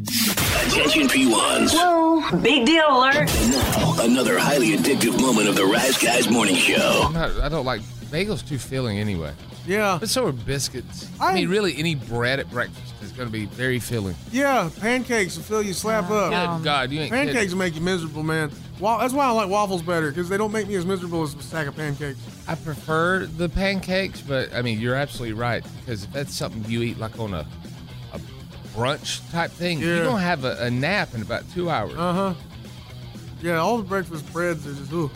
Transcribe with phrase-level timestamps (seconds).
[0.00, 1.72] Attention P1s.
[1.72, 3.30] Whoa, big deal alert.
[3.48, 7.04] Now, another highly addictive moment of the Rise Guys morning show.
[7.06, 9.32] I'm not, I don't like bagels too filling anyway.
[9.66, 9.96] Yeah.
[9.98, 11.08] But so are biscuits.
[11.18, 14.14] I, I- mean, really, any bread at breakfast is going to be very filling.
[14.30, 16.58] Yeah, pancakes will fill you slap up.
[16.58, 17.58] Good God, you ain't Pancakes kidding.
[17.58, 18.50] make you miserable, man.
[18.78, 21.34] Wa- that's why I like waffles better because they don't make me as miserable as
[21.34, 22.18] a stack of pancakes.
[22.46, 26.98] I prefer the pancakes, but I mean, you're absolutely right because that's something you eat
[26.98, 27.65] like on a, a
[28.76, 29.86] brunch type thing, Yeah.
[29.86, 31.94] you're to have a, a nap in about two hours.
[31.96, 32.34] Uh huh.
[33.42, 35.10] Yeah, all the breakfast breads are just ooh.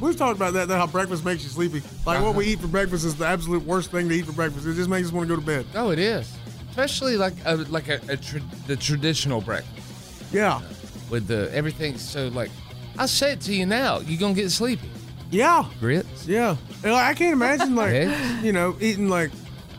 [0.00, 1.80] We've talked about that, that how breakfast makes you sleepy.
[2.04, 2.32] Like what Uh-huh.
[2.32, 4.66] we eat for breakfast is the absolute worst thing to eat for breakfast.
[4.66, 5.66] It just makes us want to go to bed.
[5.74, 6.30] oh, it is.
[6.70, 10.60] Especially like a, like a, a tra- the traditional breakfast Yeah.
[11.08, 11.96] with the everything.
[11.96, 12.50] So like,
[12.98, 14.00] I'll say it to you now.
[14.00, 14.90] You're going to get sleepy.
[15.30, 15.64] Yeah.
[15.80, 16.26] Grits.
[16.26, 16.56] Yeah.
[16.84, 17.94] And, like, I can't imagine like
[18.42, 19.30] you know eating like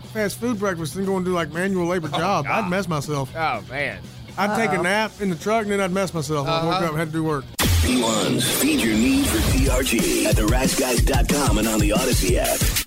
[0.07, 2.45] fast food breakfast and going to do like manual labor job.
[2.47, 3.31] I'd mess myself.
[3.35, 3.99] Oh, man.
[4.37, 6.47] I'd take a nap in the truck and then I'd mess myself.
[6.47, 6.85] I'd woke Uh-huh.
[6.85, 7.45] up and had to do work.
[7.57, 12.86] P1s, feed your need for TRG at theriseguys.com and on the Audacy app.